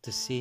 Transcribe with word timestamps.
te 0.00 0.12
sê 0.12 0.40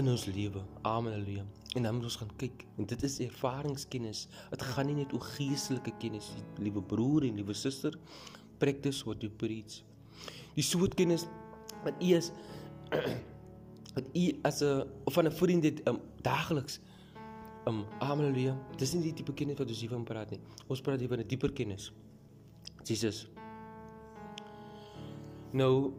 in 0.00 0.08
ons 0.08 0.24
lewe. 0.26 0.62
Amen. 0.82 1.12
Halleluja. 1.12 1.44
En 1.74 1.82
dan 1.82 1.94
moet 1.94 2.06
ons 2.08 2.16
gaan 2.16 2.30
kyk 2.38 2.64
en 2.78 2.86
dit 2.86 3.02
is 3.02 3.18
ervaringskennis. 3.24 4.26
Dit 4.50 4.62
gaan 4.62 4.88
nie 4.90 4.96
net 5.00 5.12
oor 5.14 5.24
geestelike 5.34 5.92
kennis, 6.02 6.30
liewe 6.62 6.82
broer 6.82 7.26
en 7.28 7.38
liewe 7.38 7.54
suster. 7.54 7.94
Practice 8.62 9.04
what 9.04 9.22
you 9.22 9.30
preach. 9.30 9.82
Die 10.54 10.64
soort 10.64 10.94
kennis 10.98 11.26
wat 11.84 12.00
u 12.00 12.14
is 12.16 12.30
wat 13.96 14.10
u 14.14 14.24
as 14.42 14.62
'n 14.62 14.88
van 15.04 15.26
'n 15.26 15.32
vriend 15.32 15.62
dit 15.62 15.88
um, 15.88 16.00
daagliks 16.22 16.80
um 17.66 17.84
amen 17.98 18.24
halleluja. 18.24 18.56
Dis 18.76 18.94
nie 18.94 19.02
die 19.02 19.12
tipe 19.12 19.34
kennis 19.34 19.58
wat 19.58 19.68
ons 19.68 19.80
hier 19.80 19.90
van 19.90 20.04
praat 20.04 20.30
nie. 20.30 20.40
Ons 20.68 20.80
praat 20.80 21.00
hier 21.00 21.08
van 21.08 21.20
'n 21.20 21.26
dieper 21.26 21.52
kennis. 21.52 21.92
Jesus. 22.84 23.28
Nou 25.52 25.92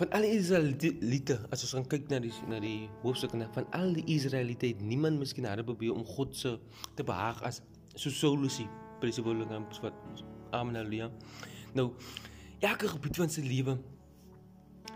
van 0.00 0.10
al 0.16 0.24
die 0.24 0.36
Israeliete, 0.38 1.36
as 1.52 1.62
ons 1.66 1.74
gaan 1.76 1.86
kyk 1.86 2.08
na 2.08 2.18
die 2.22 2.32
na 2.48 2.58
die 2.62 2.88
hoofstuk 3.02 3.34
van 3.36 3.66
al 3.76 3.92
die 3.92 4.04
Israeliete 4.14 4.70
het 4.72 4.80
niemand 4.80 5.20
miskien 5.20 5.44
harde 5.44 5.64
probeer 5.64 5.92
om 5.92 6.04
God 6.04 6.36
se 6.36 6.58
te 6.96 7.04
behaag 7.04 7.42
as 7.44 7.60
so 7.94 8.10
solusie 8.10 8.68
presiewollinge 9.02 9.60
wat 9.82 10.22
amen 10.56 10.78
halleluja. 10.78 11.10
Nou 11.76 11.90
elke 12.60 12.88
gebied 12.88 13.20
van 13.20 13.32
sy 13.32 13.44
lewe 13.44 13.76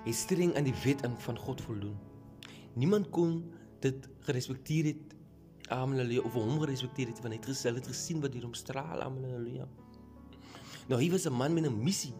het 0.06 0.14
streng 0.14 0.54
aan 0.56 0.68
die 0.68 0.76
wet 0.84 1.04
in 1.04 1.16
van 1.26 1.38
God 1.38 1.60
voldoen. 1.66 1.96
Niemand 2.76 3.10
kon 3.10 3.40
dit 3.84 4.08
gerespekteer 4.28 4.92
het 4.92 5.16
amen 5.68 5.98
halleluja 5.98 6.24
of 6.24 6.38
hom 6.38 6.60
gerespekteer 6.62 7.12
het 7.12 7.20
want 7.20 7.34
hy 7.34 7.40
het 7.40 7.50
gesê 7.50 7.74
het 7.74 7.90
gesien 7.90 8.22
wat 8.24 8.32
hier 8.32 8.46
omstraal 8.48 9.04
amen 9.04 9.28
halleluja. 9.28 9.68
Nou 10.88 11.00
hy 11.02 11.10
was 11.10 11.26
'n 11.26 11.36
man 11.36 11.52
met 11.52 11.66
'n 11.66 11.82
missie 11.82 12.14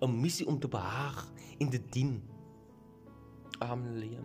'n 0.00 0.20
missie 0.20 0.46
om 0.46 0.58
te 0.58 0.68
behaag 0.68 1.32
en 1.58 1.70
te 1.70 1.80
dien. 1.90 2.22
Amen. 3.58 4.24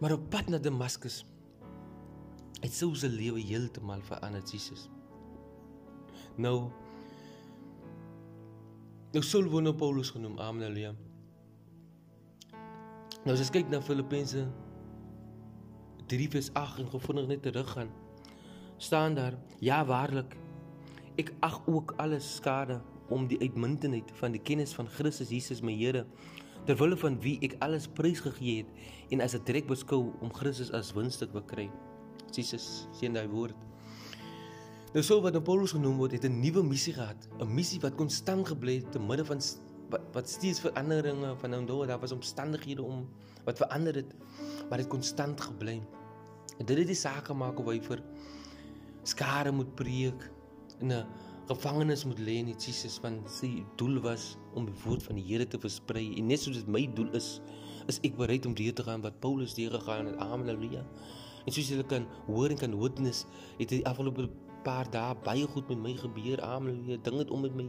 Maar 0.00 0.12
op 0.12 0.30
pad 0.30 0.48
na 0.48 0.58
Damaskus 0.58 1.24
het 2.60 2.74
sou 2.74 2.94
sy 2.94 3.06
lewe 3.06 3.40
heeltemal 3.40 4.02
verander, 4.02 4.42
Jesus. 4.42 4.88
Nou 6.36 6.70
Nou 9.08 9.22
sou 9.24 9.40
word 9.48 9.64
nou 9.64 9.72
Paulus 9.72 10.10
genoem. 10.12 10.36
Amen. 10.38 10.96
Nou 13.24 13.32
as 13.32 13.40
jy 13.40 13.46
kyk 13.54 13.70
na 13.72 13.80
Filippense 13.80 14.42
3:8 16.12 16.82
en 16.82 16.90
gevindig 16.92 17.26
net 17.26 17.42
terug 17.42 17.70
gaan, 17.72 17.88
staan 18.76 19.14
daar: 19.14 19.38
Ja, 19.60 19.84
waarlik. 19.84 20.36
Ek 21.16 21.32
ag 21.40 21.62
ook 21.66 21.94
alles 21.96 22.34
skade 22.36 22.80
om 23.08 23.26
die 23.28 23.40
uitmuntendheid 23.40 24.10
van 24.20 24.32
die 24.32 24.42
kennis 24.42 24.74
van 24.76 24.88
Christus 24.88 25.30
Jesus 25.32 25.62
my 25.62 25.74
Here 25.76 26.06
terwyl 26.68 26.96
van 27.00 27.16
wie 27.24 27.38
ek 27.46 27.56
alles 27.64 27.86
prys 27.88 28.20
gegee 28.20 28.64
het 28.64 29.12
en 29.12 29.20
as 29.24 29.34
'n 29.34 29.44
trek 29.44 29.66
beskou 29.66 30.12
om 30.20 30.32
Christus 30.32 30.72
as 30.72 30.92
winstuk 30.92 31.32
te 31.32 31.42
kry. 31.46 31.70
Jesus 32.32 32.88
sien 32.92 33.12
daai 33.12 33.28
woord. 33.28 33.56
Nou 34.92 35.02
so 35.02 35.20
wat 35.20 35.36
Paulus 35.44 35.72
genoem 35.72 35.96
word, 35.96 36.12
het 36.12 36.24
'n 36.24 36.40
nuwe 36.40 36.62
missie 36.62 36.92
gehad, 36.92 37.28
'n 37.40 37.54
missie 37.54 37.80
wat 37.80 37.94
konstant 37.94 38.46
gebly 38.48 38.74
het 38.80 38.92
te 38.92 38.98
midde 38.98 39.24
van 39.24 39.40
wat, 39.90 40.00
wat 40.12 40.28
steeds 40.28 40.60
veranderinge 40.60 41.36
van 41.36 41.50
nou 41.50 41.64
daar 41.66 41.86
daar 41.86 42.00
was 42.00 42.12
omstandighede 42.12 42.82
om 42.82 43.08
wat 43.44 43.56
verander 43.56 43.94
het, 43.94 44.14
maar 44.68 44.78
dit 44.78 44.86
konstant 44.86 45.40
gebly. 45.40 45.82
En 46.58 46.66
dit 46.66 46.78
het 46.78 46.86
die 46.86 46.96
saak 46.96 47.24
gemaak 47.24 47.58
of 47.58 47.66
hy 47.66 47.80
vir 47.80 48.02
skare 49.02 49.52
moet 49.52 49.74
preek 49.74 50.30
in 50.80 50.92
'n 50.92 51.06
gevangenes 51.48 52.04
moet 52.04 52.18
lê 52.20 52.38
in 52.42 52.50
Jesus 52.52 52.98
want 53.00 53.28
sy 53.32 53.48
doel 53.80 54.00
was 54.04 54.34
om 54.54 54.66
die 54.68 54.76
woord 54.84 55.06
van 55.06 55.16
die 55.16 55.24
Here 55.30 55.46
te 55.48 55.60
versprei. 55.60 56.10
En 56.20 56.28
net 56.28 56.42
soos 56.42 56.60
dit 56.60 56.68
my 56.68 56.84
doel 56.96 57.10
is 57.18 57.38
is 57.88 58.02
ek 58.04 58.18
bereid 58.18 58.44
om 58.44 58.52
deur 58.52 58.74
te 58.76 58.84
gaan 58.84 59.00
wat 59.00 59.16
Paulus 59.24 59.56
deur 59.56 59.72
gegaan 59.78 60.10
het. 60.10 60.20
Amen 60.20 60.50
haleluja 60.52 60.84
en 61.48 61.54
soos 61.56 61.70
julle 61.72 61.86
kan 61.88 62.04
hoor 62.26 62.52
en 62.52 62.60
kan 62.60 62.74
witness 62.76 63.24
het 63.56 63.70
die 63.72 63.80
afgelope 63.88 64.28
paar 64.66 64.88
dae 64.92 65.14
baie 65.24 65.46
goed 65.48 65.70
met 65.72 65.80
my 65.80 65.94
gebeur. 65.96 66.42
Amen 66.44 66.74
haleluja 66.74 67.00
dinge 67.06 67.22
het 67.24 67.32
om 67.32 67.46
met 67.46 67.56
my 67.56 67.68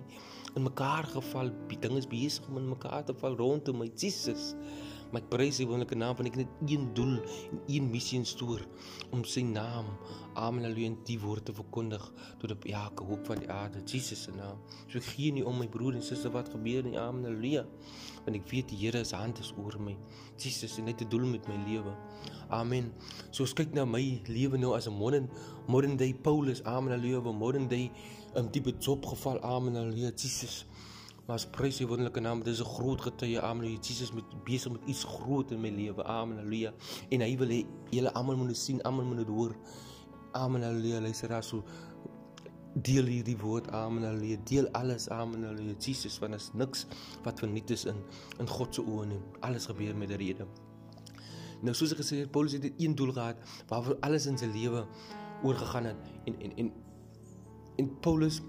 in 0.57 0.65
mekaar 0.65 1.07
geval. 1.13 1.53
Dinge 1.71 2.01
is 2.01 2.09
besig 2.09 2.47
om 2.49 2.59
in 2.59 2.71
mekaar 2.73 3.05
te 3.07 3.15
val 3.21 3.37
rondom 3.39 3.79
my. 3.79 3.87
Jesus 3.95 4.53
Maar 5.11 5.23
ek 5.23 5.29
prys 5.33 5.57
die 5.57 5.65
wonderlike 5.65 5.97
naam 5.97 6.15
van 6.19 6.29
ek 6.29 6.35
net 6.37 6.49
een 6.69 6.89
doel 6.93 7.15
en 7.49 7.61
een 7.67 7.89
missie 7.89 8.19
instoor 8.19 8.61
om 9.15 9.23
sy 9.25 9.41
naam 9.41 9.87
amen 10.39 10.63
haleluja 10.67 10.93
die 11.07 11.17
woord 11.19 11.47
te 11.49 11.55
verkondig 11.55 12.03
tot 12.41 12.53
op 12.53 12.67
elke 12.69 13.07
hoek 13.09 13.25
van 13.27 13.41
die 13.41 13.49
aarde 13.51 13.81
Jesus 13.85 14.21
se 14.27 14.33
naam. 14.35 14.59
So 14.87 15.01
ek 15.01 15.09
gee 15.15 15.33
nie 15.35 15.45
om 15.45 15.57
my 15.59 15.67
broer 15.71 15.97
en 15.97 16.05
suster 16.05 16.31
wat 16.35 16.51
gebeur 16.53 16.85
nie 16.85 16.99
amen 16.99 17.25
haleluja 17.27 17.65
want 18.25 18.37
ek 18.37 18.47
weet 18.51 18.69
die 18.69 18.79
Here 18.79 19.01
se 19.03 19.17
hand 19.17 19.39
is 19.41 19.51
oor 19.57 19.75
my. 19.81 19.95
Jesus 20.37 20.77
het 20.77 20.85
net 20.85 21.01
'n 21.01 21.09
doel 21.09 21.25
met 21.25 21.47
my 21.47 21.57
lewe. 21.65 21.93
Amen. 22.49 22.93
So 23.31 23.43
as 23.43 23.53
kyk 23.53 23.73
na 23.73 23.85
my 23.85 24.21
lewe 24.27 24.57
nou 24.57 24.75
as 24.75 24.87
'n 24.87 24.93
modern 24.93 25.29
modern 25.67 25.97
day 25.97 26.13
Paulus 26.13 26.63
amen 26.63 26.93
haleluja 26.93 27.33
modern 27.33 27.67
day 27.67 27.91
'n 28.35 28.39
um, 28.39 28.51
diepe 28.51 28.73
job 28.79 29.05
geval 29.05 29.41
amen 29.41 29.75
haleluja 29.75 30.11
Jesus. 30.15 30.65
Maar 31.29 31.37
as 31.37 31.45
prys 31.45 31.77
die 31.77 31.85
wonderlike 31.85 32.23
naam, 32.25 32.39
dit 32.41 32.53
is 32.53 32.59
'n 32.59 32.65
groot 32.65 33.01
getuie. 33.01 33.39
Amen. 33.39 33.77
Jesus 33.81 34.11
met 34.11 34.23
besig 34.43 34.71
met 34.71 34.81
iets 34.85 35.03
groot 35.03 35.51
in 35.51 35.61
my 35.61 35.69
lewe. 35.69 36.03
Amen. 36.03 36.37
Halleluja. 36.37 36.73
En 37.09 37.21
hy 37.21 37.37
wil 37.37 37.47
hê 37.47 37.65
julle 37.89 38.13
almal 38.13 38.37
moet 38.37 38.57
sien, 38.57 38.81
almal 38.81 39.05
moet 39.05 39.17
dit 39.17 39.27
hoor. 39.27 39.55
Amen. 40.31 40.63
Halleluja. 40.63 41.01
Luister 41.01 41.43
so 41.43 41.63
deel 42.73 43.05
hierdie 43.05 43.37
woord. 43.37 43.69
Amen. 43.71 44.03
Halleluja. 44.03 44.37
Deel 44.43 44.69
alles. 44.71 45.09
Amen. 45.09 45.43
Halleluja. 45.43 45.75
Jesus, 45.77 46.19
want 46.19 46.33
is 46.33 46.49
niks 46.53 46.85
wat 47.23 47.39
verniet 47.39 47.69
is 47.69 47.85
in 47.85 48.01
in 48.39 48.47
God 48.47 48.73
se 48.73 48.81
oë 48.81 49.05
nie. 49.05 49.21
Alles 49.39 49.65
gebeur 49.65 49.95
met 49.95 50.09
'n 50.09 50.17
rede. 50.17 50.47
Nou 51.61 51.75
soos 51.75 51.91
ek 51.91 51.97
gesê 51.97 52.15
het, 52.17 52.31
Paulus 52.31 52.51
het 52.51 52.73
een 52.77 52.95
doel 52.95 53.11
gehad 53.11 53.37
waarvoor 53.67 53.97
alles 53.99 54.25
in 54.25 54.37
sy 54.37 54.45
lewe 54.45 54.87
oorgegaan 55.43 55.85
het 55.85 55.97
en 56.25 56.41
en 56.41 56.55
en 56.57 56.71
en 57.75 57.99
Paulus 57.99 58.41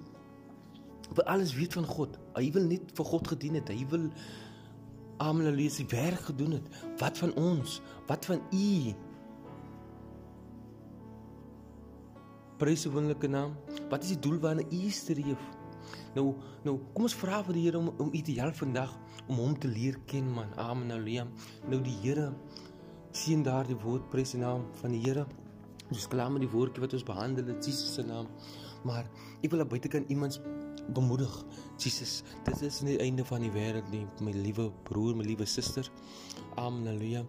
wil 1.15 1.25
alles 1.25 1.55
weet 1.55 1.73
van 1.73 1.87
God. 1.87 2.19
Hy 2.37 2.51
wil 2.55 2.67
net 2.71 2.93
vir 2.95 3.05
God 3.05 3.31
gedien 3.35 3.59
het. 3.59 3.71
Hy 3.73 3.87
wil 3.91 4.09
almal 5.21 5.53
lees 5.53 5.79
die 5.81 5.89
werk 5.91 6.29
gedoen 6.31 6.59
het. 6.59 6.83
Wat 7.01 7.19
van 7.19 7.35
ons? 7.35 7.81
Wat 8.09 8.25
van 8.31 8.43
u? 8.57 8.95
Prys 12.61 12.85
die 12.85 12.93
wonderlike 12.93 13.29
naam. 13.29 13.57
Wat 13.89 14.05
is 14.05 14.15
die 14.15 14.23
doel 14.29 14.39
waarna 14.41 14.65
u 14.71 14.91
streef? 14.93 15.49
Nou, 16.15 16.33
nou 16.67 16.77
kom 16.95 17.07
ons 17.07 17.15
vra 17.17 17.41
vir 17.47 17.57
die 17.57 17.67
Here 17.69 17.79
om 17.79 17.91
om 18.03 18.11
u 18.13 18.23
te 18.23 18.35
help 18.39 18.57
vandag 18.59 18.93
om 19.29 19.39
hom 19.39 19.55
te 19.59 19.69
leer 19.71 19.99
ken 20.11 20.27
man. 20.35 20.51
Amen. 20.59 20.91
Halleluja. 20.91 21.27
Nou 21.71 21.81
die 21.85 21.97
Here 22.03 22.31
sien 23.17 23.43
daardie 23.47 23.79
woord 23.83 24.11
prys 24.11 24.35
die 24.35 24.43
naam 24.43 24.67
van 24.83 24.95
die 24.95 25.03
Here. 25.05 25.27
Ons 25.91 26.07
klaar 26.11 26.31
met 26.31 26.45
die 26.45 26.51
woordjie 26.51 26.83
wat 26.85 26.95
ons 26.95 27.07
behandel 27.07 27.49
in 27.51 27.59
Jesus 27.59 27.95
se 27.95 28.05
naam. 28.07 28.29
Maar 28.87 29.09
ek 29.43 29.51
wil 29.53 29.65
buitekant 29.67 30.09
iemand 30.09 30.41
bemoedig. 30.89 31.45
Jesus, 31.81 32.23
dit 32.45 32.63
is 32.63 32.81
nie 32.85 32.97
die 32.97 33.05
einde 33.05 33.25
van 33.25 33.41
die 33.45 33.53
wêreld 33.55 33.89
nie, 33.93 34.05
my 34.21 34.33
liewe 34.37 34.71
broer, 34.89 35.17
my 35.17 35.25
liewe 35.25 35.47
suster. 35.49 35.87
Amen. 36.61 36.87
Halleluja. 36.87 37.25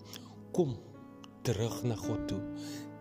Kom 0.51 0.75
terug 1.47 1.83
na 1.83 1.95
God 1.95 2.27
toe. 2.27 2.39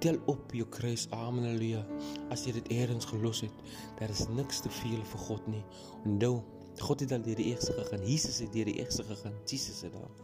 Tel 0.00 0.20
op 0.30 0.54
jou 0.54 0.66
kruis. 0.68 1.08
Amen. 1.10 1.44
Halleluja. 1.44 1.82
As 2.30 2.46
jy 2.46 2.54
dit 2.60 2.70
eers 2.76 3.08
gelos 3.10 3.42
het, 3.46 3.64
daar 3.98 4.12
is 4.12 4.26
niks 4.28 4.62
te 4.64 4.70
veel 4.80 5.02
vir 5.12 5.26
God 5.26 5.50
nie. 5.50 5.64
Onthou, 6.04 6.40
God 6.80 7.02
het 7.04 7.12
al 7.12 7.24
deur 7.26 7.36
die 7.36 7.50
eerste 7.52 7.74
gegaan. 7.76 8.06
Jesus 8.06 8.38
het 8.44 8.52
deur 8.54 8.70
die 8.70 8.78
eerste 8.80 9.04
gegaan. 9.04 9.34
Jesus 9.44 9.82
het 9.86 9.92
daar. 9.96 10.14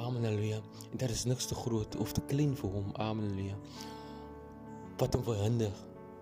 Amen. 0.00 0.24
Halleluja. 0.24 0.62
En 0.90 0.98
daar 0.98 1.12
is 1.12 1.24
niks 1.28 1.46
te 1.50 1.54
groot 1.54 1.96
of 1.96 2.12
te 2.16 2.24
klein 2.32 2.56
vir 2.56 2.70
hom. 2.70 2.90
Amen. 2.96 3.28
Halleluja. 3.28 3.58
Wat 5.00 5.14
hom 5.14 5.24
verhinder 5.24 5.72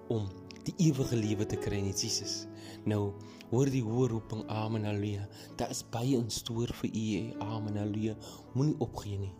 om 0.08 0.28
die 0.68 0.88
ewige 0.88 1.16
lewe 1.16 1.46
te 1.48 1.56
kry 1.56 1.80
in 1.80 1.92
Jesus. 1.92 2.44
Nou 2.88 3.14
hoor 3.50 3.70
die 3.72 3.82
hoë 3.84 4.08
roeping 4.12 4.44
Amen 4.52 4.84
Halleluja. 4.88 5.24
Daar 5.56 5.72
is 5.72 5.84
baie 5.92 6.18
in 6.18 6.30
stoor 6.32 6.72
vir 6.82 6.90
u. 6.92 7.04
Amen 7.44 7.78
Halleluja. 7.80 8.16
Moenie 8.54 8.76
opgee 8.84 9.18
nie. 9.18 9.32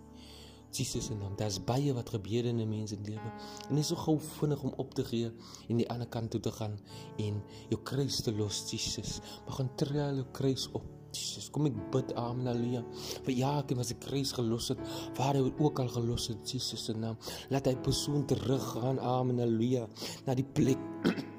Jesus 0.73 1.09
se 1.09 1.17
naam. 1.17 1.37
Daar's 1.37 1.59
baie 1.65 1.93
wat 1.97 2.11
gebeur 2.13 2.45
in 2.45 2.61
'n 2.61 2.69
mens 2.69 2.91
se 2.91 2.97
lewe. 3.05 3.33
En 3.69 3.77
jy 3.77 3.81
is 3.81 3.89
so 3.89 3.97
gou 3.97 4.19
vinnig 4.21 4.63
om 4.63 4.73
op 4.77 4.95
te 4.95 5.05
gee 5.05 5.31
en 5.69 5.77
die 5.77 5.89
ander 5.91 6.09
kant 6.09 6.31
toe 6.31 6.41
te 6.41 6.53
gaan 6.53 6.79
en 7.19 7.43
jou 7.69 7.83
kruis 7.83 8.23
te 8.23 8.33
los, 8.33 8.71
Jesus. 8.71 9.21
Begin 9.47 9.69
tree 9.77 10.15
jou 10.15 10.27
kruis 10.33 10.69
op. 10.73 10.98
Jesus, 11.19 11.49
kom 11.55 11.67
ek 11.71 11.79
bid 11.95 12.13
Amen 12.21 12.47
Halleluja. 12.51 12.85
Vir 13.27 13.35
Jakob 13.41 13.81
was 13.83 13.93
die 13.93 13.99
kruis 14.03 14.35
gelos 14.37 14.71
het, 14.73 14.85
waar 15.19 15.39
hy 15.39 15.49
ook 15.49 15.83
al 15.83 15.91
gelos 15.93 16.29
het, 16.33 16.45
Jesus 16.47 16.87
se 16.89 16.95
naam. 16.97 17.19
Laat 17.53 17.71
hy 17.71 17.75
persoon 17.83 18.27
teruggaan 18.31 19.03
Amen 19.03 19.43
Halleluja 19.43 19.89
na 20.27 20.39
die 20.39 20.47
plek 20.47 20.81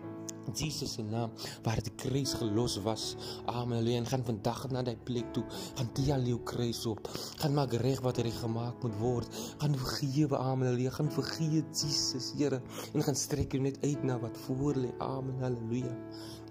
Jesus 0.53 0.93
se 0.93 1.03
naam 1.03 1.31
waar 1.63 1.81
die 1.83 1.93
kruis 1.95 2.33
gelos 2.33 2.77
was. 2.83 3.15
Amen. 3.45 3.77
Alleen 3.77 4.05
gaan 4.05 4.23
vandag 4.25 4.69
na 4.71 4.83
daai 4.83 4.97
plek 5.03 5.33
toe. 5.33 5.43
Gaan 5.75 5.89
die 5.93 6.13
al 6.13 6.25
jou 6.27 6.39
kruis 6.43 6.85
op. 6.89 7.09
Gaan 7.41 7.53
maak 7.53 7.73
reg 7.83 8.01
wat 8.05 8.17
reg 8.17 8.39
gemaak 8.39 8.83
moet 8.83 8.97
word. 8.99 9.39
Gaan 9.61 9.77
vergewe. 9.77 10.37
Amen. 10.37 10.73
Alleen 10.73 10.91
gaan 10.91 11.11
vergewe 11.11 11.63
Jesus, 11.71 12.33
Here, 12.37 12.61
en 12.93 13.03
gaan 13.03 13.15
strek 13.15 13.53
jou 13.53 13.61
net 13.63 13.79
uit 13.83 14.03
na 14.03 14.19
wat 14.19 14.37
voor 14.45 14.75
lê. 14.75 14.91
Amen. 14.99 15.39
Halleluja. 15.43 15.95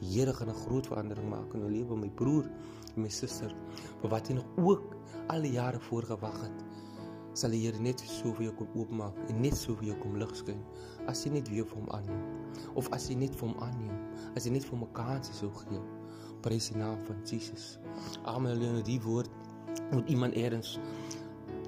Die 0.00 0.12
Here 0.14 0.34
gaan 0.34 0.48
'n 0.48 0.62
groot 0.66 0.86
verandering 0.86 1.28
maak 1.28 1.54
in 1.54 1.60
jou 1.60 1.70
lewe, 1.70 1.96
my 1.96 2.10
broer 2.10 2.46
my 2.96 3.08
suster. 3.08 3.54
Maar 4.02 4.10
wat 4.10 4.28
jy 4.28 4.38
nog 4.38 4.46
ook 4.56 4.96
al 5.28 5.42
die 5.42 5.52
jare 5.52 5.80
voorgewag 5.80 6.40
het, 6.42 6.64
sal 7.38 7.50
die 7.54 7.60
Here 7.66 7.78
net 7.78 8.00
so 8.00 8.32
vir 8.34 8.48
jou 8.48 8.54
kom 8.58 8.68
oopmaak 8.74 9.18
en 9.28 9.40
net 9.40 9.56
so 9.56 9.76
vir 9.78 9.92
jou 9.92 9.98
kom 10.02 10.16
lig 10.18 10.34
skyn 10.36 10.62
as 11.06 11.24
jy 11.24 11.32
net 11.36 11.50
weer 11.52 11.66
vir 11.68 11.78
hom 11.78 11.90
aanneem. 11.94 12.24
Of 12.74 12.88
as 12.96 13.08
jy 13.10 13.18
net 13.20 13.36
vir 13.36 13.48
hom 13.48 13.58
aanneem, 13.62 14.00
as 14.34 14.46
jy 14.46 14.52
net 14.52 14.64
vir 14.64 14.78
'n 14.78 14.92
kans 14.92 15.30
sou 15.32 15.50
gee. 15.50 15.80
Prys 16.42 16.70
die 16.70 16.78
naam 16.78 16.98
van 17.04 17.22
Jesus. 17.24 17.78
Amen. 18.24 18.52
Halleluja. 18.52 18.82
Die 18.84 19.00
woord 19.02 19.30
moet 19.90 20.08
iemand 20.08 20.34
eers 20.34 20.78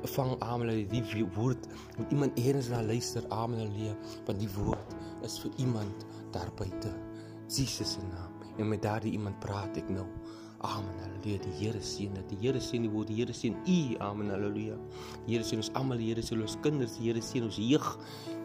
vang 0.02 0.36
amen 0.40 0.88
die 0.88 1.26
woord 1.34 1.66
moet 1.98 2.10
iemand 2.10 2.38
eers 2.38 2.68
na 2.68 2.82
luister 2.82 3.24
amen 3.28 3.58
halleluja 3.58 3.96
want 4.26 4.40
die 4.40 4.48
woord 4.56 4.96
is 5.26 5.38
vir 5.42 5.52
iemand 5.56 6.06
daar 6.32 6.52
buite 6.56 6.92
Jesus 7.48 7.92
se 7.92 8.00
naam 8.08 8.32
en 8.56 8.68
met 8.68 8.82
daardie 8.82 9.12
iemand 9.12 9.38
praat 9.40 9.76
ek 9.76 9.88
nou 9.92 10.06
amen 10.60 10.94
halleluja. 11.00 11.38
Die 11.44 11.52
Here 11.58 11.80
seën 11.80 12.14
dat 12.14 12.28
die 12.28 12.38
Here 12.40 12.60
seën 12.60 12.84
die 12.84 12.90
woord. 12.90 13.08
Die 13.08 13.16
Here 13.20 13.32
seën 13.32 13.56
u. 13.66 13.96
Amen 14.04 14.30
halleluja. 14.30 14.76
Die 15.26 15.34
Here 15.34 15.46
seën 15.46 15.60
ons 15.60 15.72
almal. 15.78 16.00
Die 16.00 16.10
Here 16.12 16.22
seën 16.24 16.40
ons 16.40 16.56
kinders. 16.64 16.96
Die 16.98 17.08
Here 17.08 17.22
seën 17.24 17.44
ons 17.44 17.58
jeug. 17.60 17.88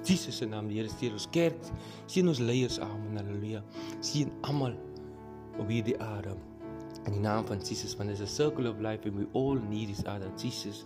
Jesus 0.06 0.42
se 0.42 0.48
naam. 0.50 0.68
Die 0.72 0.80
Here 0.80 0.92
seën 0.92 1.16
ons 1.16 1.28
kerk. 1.36 1.72
Seën 2.08 2.28
ons 2.28 2.42
leiers. 2.44 2.80
Amen 2.84 3.20
halleluja. 3.20 3.64
Seën 4.00 4.32
almal 4.48 4.78
op 5.60 5.72
hierdie 5.72 5.98
aarde. 6.04 6.36
In 7.06 7.20
die 7.20 7.22
naam 7.22 7.46
van 7.46 7.62
Jesus 7.62 7.94
want 8.00 8.10
dit 8.10 8.18
is 8.20 8.26
a 8.26 8.32
circle 8.32 8.68
of 8.70 8.80
life 8.82 9.06
and 9.06 9.20
we 9.20 9.28
all 9.38 9.60
need 9.70 9.90
each 9.94 10.08
other. 10.10 10.32
Jesus 10.42 10.86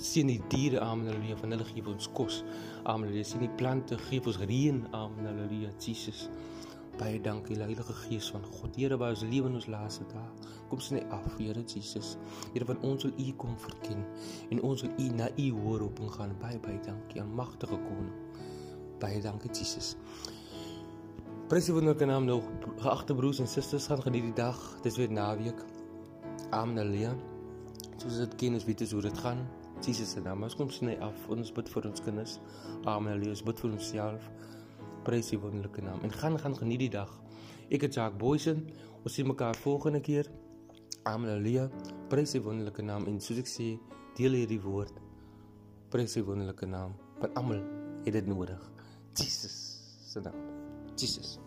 sien 0.00 0.30
die 0.30 0.40
diere. 0.48 0.80
Amen 0.80 1.10
haleluja 1.10 1.36
van 1.42 1.56
hulle 1.56 1.66
gee 1.68 1.84
ons 1.90 2.08
kos. 2.16 2.42
Amen 2.84 3.10
haleluja 3.10 3.34
sien 3.34 3.44
die 3.44 3.54
plante. 3.60 3.98
Gee 4.08 4.22
ons 4.24 4.40
reën. 4.40 4.84
Amen 4.96 5.28
haleluja 5.28 5.74
Jesus 5.78 6.28
baie 6.98 7.20
dankie 7.20 7.58
heilige 7.60 7.96
gees 8.04 8.30
van 8.34 8.44
God 8.44 8.76
Here 8.76 8.98
waar 9.00 9.14
ons 9.16 9.24
lewe 9.26 9.50
in 9.50 9.58
ons 9.60 9.68
laaste 9.72 10.06
dae 10.12 10.24
kom 10.70 10.80
sny 10.80 11.02
af 11.14 11.26
Here 11.38 11.64
Jesus 11.66 12.14
Here 12.52 12.68
van 12.68 12.80
ons 12.82 13.06
wil 13.06 13.18
u 13.18 13.34
kom 13.44 13.58
verken 13.58 14.06
en 14.50 14.62
ons 14.62 14.86
wil 14.86 14.94
u 14.98 15.10
na 15.18 15.28
u 15.36 15.50
hoor 15.64 15.86
op 15.88 16.00
en 16.00 16.14
gaan 16.16 16.38
baie 16.40 16.58
baie 16.62 16.80
dankie 16.86 17.22
aan 17.22 17.34
magtige 17.34 17.78
koning 17.88 18.14
baie 19.02 19.20
dankie 19.22 19.52
Jesus 19.52 19.94
Prys 21.48 21.68
die 21.68 21.76
wonderlike 21.76 22.08
naam 22.08 22.24
nog 22.24 22.48
geagte 22.80 23.14
broers 23.14 23.42
en 23.44 23.48
susters 23.48 23.86
gaan 23.92 24.02
geniet 24.02 24.30
die 24.30 24.36
dag 24.40 24.58
dis 24.82 24.96
weer 24.96 25.12
naweek 25.12 25.60
amen 26.50 26.80
haleluja 26.80 27.14
soos 28.04 28.18
dit 28.20 28.34
ken 28.40 28.56
ons 28.58 28.66
weet 28.68 28.82
hoe 28.90 29.02
dit 29.04 29.18
gaan. 29.24 29.40
Jesus 29.84 30.10
se 30.14 30.20
naam. 30.20 30.42
Ons 30.44 30.56
kom 30.58 30.70
sny 30.70 30.96
af. 31.04 31.16
Ons 31.32 31.52
bid 31.54 31.68
vir 31.72 31.88
ons 31.90 32.02
kinders. 32.04 32.38
Amen. 32.84 33.14
Halleluja. 33.14 33.44
Bid 33.46 33.62
vir 33.62 33.70
onsself. 33.72 34.28
Prys 35.04 35.28
die 35.32 35.38
wonderlike 35.38 35.84
naam. 35.84 36.00
En 36.02 36.12
gaan 36.12 36.38
gaan 36.40 36.56
geniet 36.56 36.86
die 36.86 36.90
dag. 36.90 37.12
Ek 37.68 37.84
het 37.84 37.94
Jacques 37.94 38.20
Boysen. 38.20 38.64
Ons 39.04 39.14
sien 39.14 39.28
mekaar 39.28 39.56
volgende 39.60 40.00
keer. 40.00 40.30
Halleluja. 41.04 41.68
Prys 42.08 42.32
die 42.36 42.42
wonderlike 42.42 42.82
naam. 42.82 43.06
En 43.10 43.20
soos 43.20 43.42
ek 43.44 43.50
sê, 43.50 43.74
deel 44.16 44.40
hierdie 44.40 44.60
woord. 44.64 44.96
Prys 45.92 46.16
die 46.16 46.24
wonderlike 46.24 46.66
naam. 46.66 46.96
Want 47.20 47.36
almal 47.40 47.62
het 48.04 48.16
dit 48.16 48.26
nodig. 48.26 48.70
Jesus 49.20 49.58
se 50.08 50.24
naam. 50.24 50.40
Jesus. 50.96 51.43